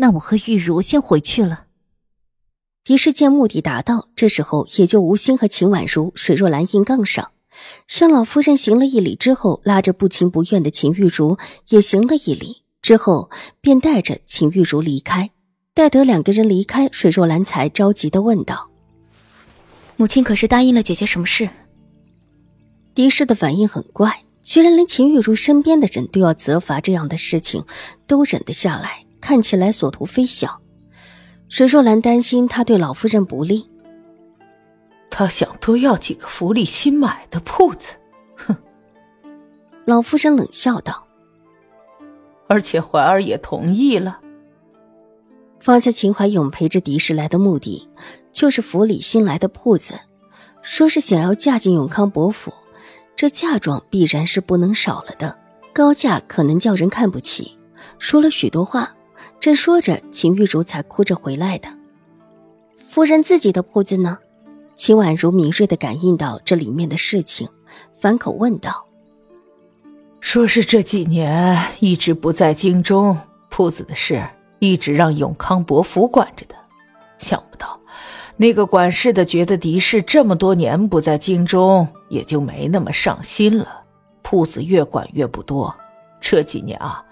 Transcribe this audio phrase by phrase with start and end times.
[0.00, 1.66] 那我和玉茹先回去了。
[2.84, 7.32] 狄氏见目的达到，这时候也就无心和秦婉如、水若兰硬杠上，
[7.86, 11.36] 向老夫人行了一礼之后，拉着不情不愿的秦玉茹
[11.68, 13.28] 也行了一礼，之后
[13.60, 15.30] 便带着秦玉茹离开。
[15.74, 18.70] 待得两个人离开，水若兰才着急的问道
[19.96, 21.50] ：“母亲可是答应了姐姐什么事？”
[22.94, 27.64] 狄氏的反应很怪，居然连秦玉茹身边的人都要责罚这样的事情，
[28.06, 29.04] 都忍得下来。
[29.20, 30.60] 看起来所图非小，
[31.48, 33.68] 水若兰担心他对老夫人不利。
[35.10, 37.94] 他想多要几个府里新买的铺子，
[38.36, 38.56] 哼！
[39.84, 41.06] 老夫人冷笑道。
[42.46, 44.20] 而且怀儿也同意了。
[45.60, 47.88] 方才秦怀勇陪着狄氏来的目的，
[48.32, 49.98] 就是府里新来的铺子，
[50.62, 52.52] 说是想要嫁进永康伯府，
[53.16, 55.36] 这嫁妆必然是不能少了的，
[55.74, 57.58] 高价可能叫人看不起。
[57.98, 58.94] 说了许多话。
[59.40, 61.68] 正说着，秦玉茹才哭着回来的。
[62.74, 64.18] 夫人自己的铺子呢？
[64.74, 67.48] 秦婉如敏锐的感应到这里面的事情，
[67.92, 68.86] 反口问道
[70.20, 73.16] ：“说是这几年一直不在京中，
[73.48, 74.24] 铺子的事
[74.58, 76.54] 一直让永康伯府管着的。
[77.18, 77.78] 想不到，
[78.36, 83.82] 那个管事的觉得狄氏这么多年不在京中，也就没那么上心了。
[84.22, 85.74] 铺子越管越不多，
[86.20, 87.04] 这几年啊，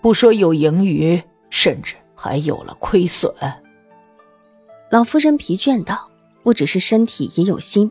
[0.00, 3.32] 不说有盈余。”甚至还有了亏损。
[4.90, 6.08] 老夫人疲倦道
[6.42, 7.90] ：“不只是身体，也有心。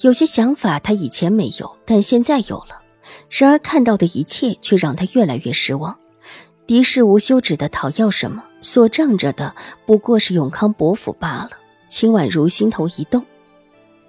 [0.00, 2.80] 有些想法她以前没有，但现在有了。
[3.28, 5.96] 然而看到的一切却让她越来越失望。
[6.66, 9.54] 敌视无休止的讨要什么，所仗着的
[9.84, 11.50] 不过是永康伯府罢了。”
[11.88, 13.24] 秦婉如心头一动：“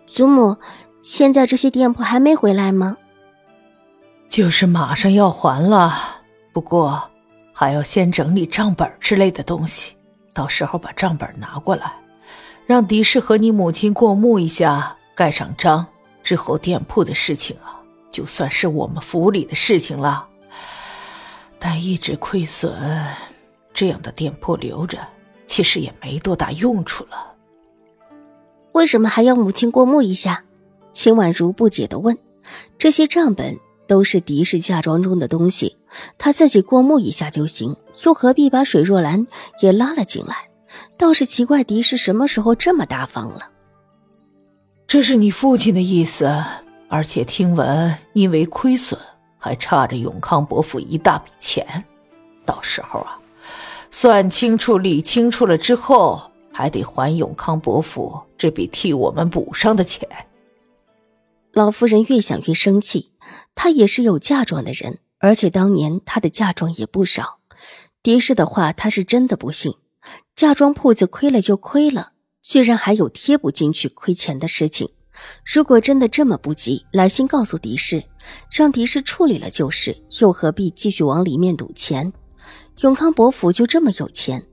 [0.08, 0.56] 祖母，
[1.02, 2.98] 现在这些店铺还没回来吗
[4.30, 5.94] ？”“就是马上要还了，
[6.52, 7.10] 不过……”
[7.54, 9.96] 还要先整理账本之类的东西，
[10.34, 11.94] 到时候把账本拿过来，
[12.66, 15.86] 让狄氏和你母亲过目一下，盖上章
[16.24, 20.28] 之后，店铺的事情啊，就算是我们府里的事情了。
[21.60, 22.74] 但一直亏损，
[23.74, 24.98] 这样的店铺留着，
[25.46, 27.34] 其实也没多大用处了。
[28.74, 30.44] 为什么还要母亲过目一下？
[30.92, 32.18] 秦婉如不解的问
[32.78, 35.76] ：“这些账本。”都是狄氏嫁妆中的东西，
[36.18, 39.28] 他自己过目一下就行，又何必把水若兰
[39.62, 40.50] 也拉了进来？
[40.98, 43.50] 倒是奇怪，狄氏什么时候这么大方了？
[44.88, 46.44] 这是你父亲的意思，
[46.88, 49.00] 而且听闻因为亏损，
[49.38, 51.84] 还差着永康伯父一大笔钱，
[52.46, 53.20] 到时候啊，
[53.92, 60.08] 算清楚、理清楚了之后，还得还永康伯父这笔替我们补上的钱。
[61.52, 63.12] 老夫人越想越生气。
[63.56, 67.40] 她也是有嫁妆的人，而且当年她的嫁妆也不少。
[68.02, 69.74] 狄氏的话，她是真的不信。
[70.36, 72.12] 嫁妆铺子亏了就亏了，
[72.42, 74.90] 居然还有贴不进去亏钱的事情。
[75.46, 78.04] 如果真的这么不急，来信告诉狄氏，
[78.52, 82.12] 让狄氏处理了就是，又何必继续往里面赌钱？
[82.82, 84.46] 永康伯府就这么有钱，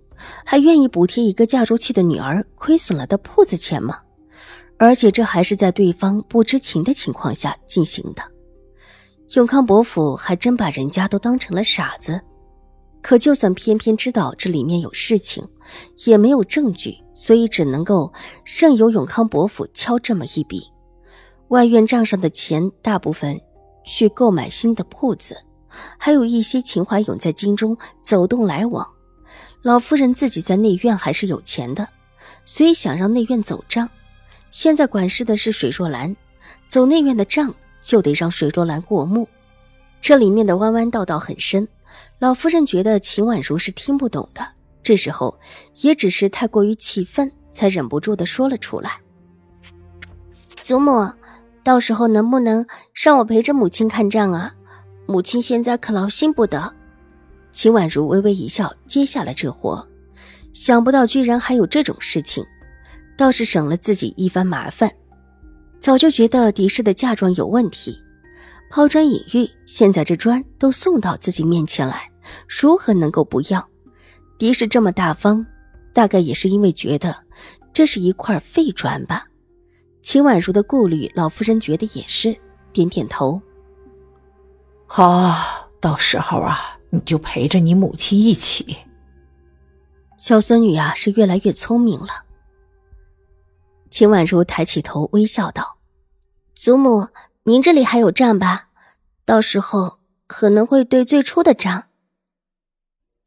[0.45, 3.99] 还愿意补贴一个嫁出去的女儿亏损了的铺子钱吗？
[4.79, 8.23] 而且这还是在对方不知情的情况下进行的。
[9.37, 12.21] 永康伯府还真把人家都当成了傻子，
[13.01, 15.47] 可就算偏偏知道这里面有事情，
[16.05, 18.13] 也没有证据，所以只能够
[18.45, 20.65] 任由永康伯府敲这么一笔。
[21.49, 23.41] 外院账上的钱大部分
[23.85, 25.37] 去购买新的铺子，
[25.97, 28.85] 还有一些秦怀勇在京中走动来往。
[29.63, 31.89] 老夫人自己在内院还是有钱的，
[32.45, 33.89] 所以想让内院走账。
[34.51, 36.17] 现在管事的是水若兰，
[36.69, 37.55] 走内院的账。
[37.81, 39.29] 就得让水若兰过目，
[40.01, 41.67] 这里面的弯弯道道很深。
[42.19, 44.47] 老夫人觉得秦婉如是听不懂的，
[44.83, 45.39] 这时候
[45.83, 49.01] 也只是太过于气愤，才忍不住的说了出来
[50.63, 51.11] ：“祖母，
[51.65, 54.55] 到时候能不能让我陪着母亲看账啊？
[55.07, 56.75] 母亲现在可劳心不得。”
[57.53, 59.85] 秦婉如微微一笑，接下了这活。
[60.53, 62.45] 想不到居然还有这种事情，
[63.17, 64.93] 倒是省了自己一番麻烦。
[65.81, 67.99] 早就觉得狄氏的嫁妆有问题，
[68.71, 72.11] 抛砖引玉，现在这砖都送到自己面前来，
[72.47, 73.67] 如何能够不要？
[74.39, 75.45] 狄氏这么大方，
[75.93, 77.25] 大概也是因为觉得
[77.73, 79.27] 这是一块废砖吧。
[80.03, 82.37] 秦婉如的顾虑，老夫人觉得也是，
[82.73, 83.41] 点点头。
[84.87, 88.77] 好，到时候啊，你就陪着你母亲一起。
[90.19, 92.09] 小孙女啊，是越来越聪明了。
[93.91, 95.79] 秦婉如抬起头，微笑道
[96.55, 97.09] ：“祖母，
[97.43, 98.69] 您这里还有账吧？
[99.25, 101.89] 到时候可能会对最初的账。”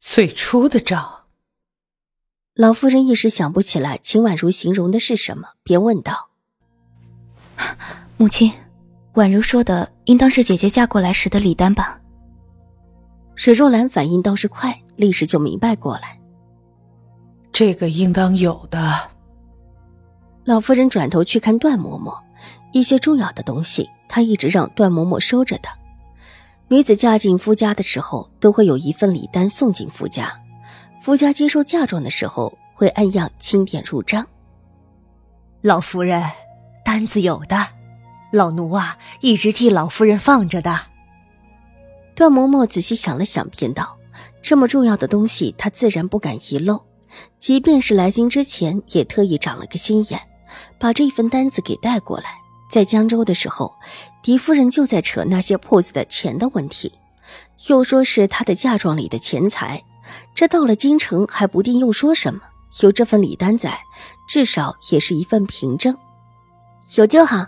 [0.00, 1.26] 最初的账。
[2.54, 6.30] 老夫人一时想不起来秦婉如形容的是什么，便问道
[8.16, 8.52] ：“母亲，
[9.14, 12.00] 婉如说的应当是姐姐嫁过来时的礼单吧？”
[13.36, 16.20] 水若兰反应倒是快，立时就明白过来
[17.52, 19.10] ：“这个应当有的。”
[20.44, 22.20] 老夫人转头去看段嬷嬷，
[22.72, 25.68] 一些重要的东西，她一直让段嬷嬷收着的。
[26.68, 30.38] 女子嫁进夫家的时候，都会有一份礼单送进夫家。
[31.00, 34.26] 夫家接受嫁妆的时候，会按样清点入账。
[35.62, 36.22] 老夫人，
[36.84, 37.66] 单子有的，
[38.30, 40.78] 老奴啊，一直替老夫人放着的。
[42.14, 43.96] 段嬷嬷仔细想了想，便道
[44.42, 46.82] ：“这么重要的东西，她自然不敢遗漏。
[47.40, 50.20] 即便是来京之前，也特意长了个心眼。”
[50.78, 52.26] 把这份单子给带过来。
[52.70, 53.74] 在江州的时候，
[54.22, 56.92] 狄夫人就在扯那些铺子的钱的问题，
[57.68, 59.82] 又说是她的嫁妆里的钱财。
[60.34, 62.40] 这到了京城还不定又说什么。
[62.82, 63.78] 有这份礼单在，
[64.28, 65.96] 至少也是一份凭证。
[66.96, 67.46] 有就好，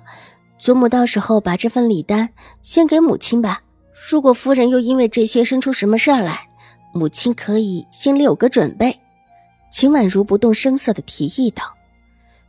[0.58, 2.30] 祖母到时候把这份礼单
[2.62, 3.62] 先给母亲吧。
[4.08, 6.46] 如果夫人又因为这些生出什么事儿来，
[6.94, 9.00] 母亲可以心里有个准备。
[9.72, 11.75] 秦婉如不动声色地提议道。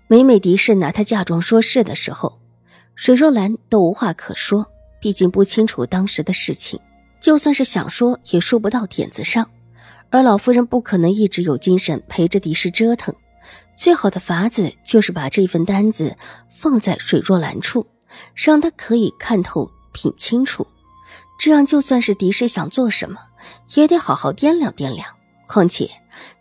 [0.10, 2.40] 每每狄氏拿她嫁妆说事的时候，
[2.96, 4.66] 水若兰都无话可说。
[5.00, 6.80] 毕竟不清楚当时的事情，
[7.20, 9.48] 就算是想说，也说不到点子上。
[10.10, 13.14] 而老夫人不可能一直有精神陪着狄氏折腾，
[13.76, 16.16] 最好的法子就是把这份单子
[16.50, 17.86] 放在水若兰处，
[18.34, 20.66] 让她可以看透、品清楚。
[21.38, 23.20] 这样，就算是狄氏想做什么，
[23.76, 25.08] 也得好好掂量掂量。
[25.46, 25.92] 况且，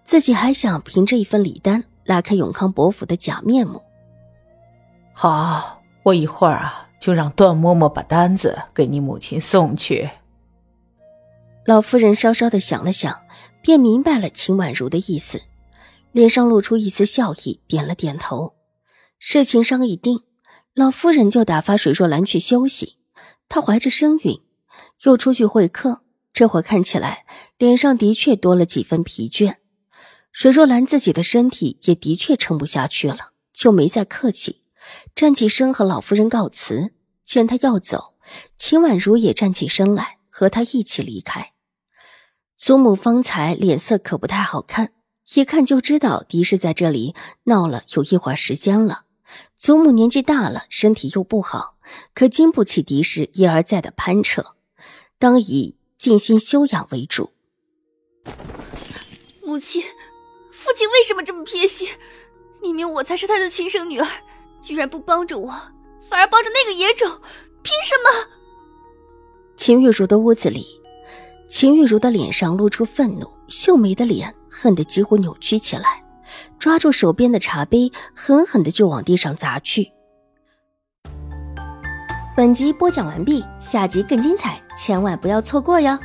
[0.03, 1.85] 自己还想凭这一份礼单。
[2.07, 3.83] 拉开永康伯府的假面目。
[5.13, 10.09] 好，我一会儿啊，就让段嬷嬷把单子给你母亲送去。
[11.65, 13.23] 老夫人稍稍的想了想，
[13.61, 15.43] 便明白了秦婉如的意思，
[16.13, 18.55] 脸上露出一丝笑意，点了点头。
[19.19, 20.21] 事情商议定，
[20.75, 22.99] 老夫人就打发水若兰去休息。
[23.49, 24.41] 她怀着身孕，
[25.03, 27.25] 又出去会客，这会看起来
[27.59, 29.57] 脸上的确多了几分疲倦。
[30.37, 34.61] 水若兰自己的身体也的确撑不下去了，就没再客气，
[35.15, 36.93] 站起身和老夫人告辞。
[37.25, 38.13] 见他要走，
[38.59, 41.55] 秦婉如也站起身来和他一起离开。
[42.55, 44.93] 祖母方才脸色可不太好看，
[45.33, 49.05] 一看就知道狄氏在这里闹了有一会儿时间了。
[49.57, 51.79] 祖母年纪大了，身体又不好，
[52.13, 54.49] 可经不起狄氏一而再的攀扯，
[55.19, 57.31] 当以静心修养为主。
[59.47, 59.83] 母亲。
[60.57, 61.87] 父亲为什么这么偏心？
[62.63, 64.09] 明明我才是他的亲生女儿，
[64.63, 65.49] 居然不帮着我，
[66.01, 67.07] 反而帮着那个野种，
[67.63, 68.27] 凭什么？
[69.55, 70.67] 秦玉茹的屋子里，
[71.47, 76.03] 秦玉茹的脸上露出愤怒，秀梅的脸恨得几乎扭曲起来，
[76.59, 79.93] 抓住手边的茶杯，狠狠的就往地上砸去。
[82.35, 85.99] 本集播讲完毕，下集更精彩，千万不要错过哟！